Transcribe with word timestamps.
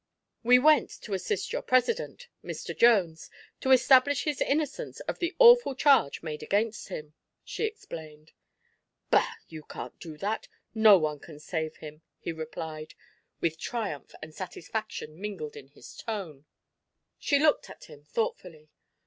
"We 0.41 0.57
went 0.57 0.89
to 1.01 1.13
assist 1.13 1.53
your 1.53 1.61
president 1.61 2.27
Mr. 2.43 2.75
Jones 2.75 3.29
to 3.59 3.69
establish 3.69 4.23
his 4.23 4.41
innocence 4.41 4.99
of 5.01 5.19
the 5.19 5.35
awful 5.37 5.75
charge 5.75 6.23
made 6.23 6.41
against 6.41 6.87
him," 6.89 7.13
she 7.43 7.65
explained. 7.65 8.31
"Bah. 9.11 9.31
You 9.47 9.61
can't 9.61 9.99
do 9.99 10.17
that. 10.17 10.47
No 10.73 10.97
one 10.97 11.19
can 11.19 11.39
save 11.39 11.75
him," 11.75 12.01
he 12.17 12.31
replied, 12.31 12.95
with 13.41 13.59
triumph 13.59 14.15
and 14.23 14.33
satisfaction 14.33 15.21
mingled 15.21 15.55
in 15.55 15.67
his 15.67 15.95
tone. 15.95 16.45
She 17.19 17.37
looked 17.37 17.69
at 17.69 17.83
him 17.83 18.03
thoughtfully. 18.03 18.71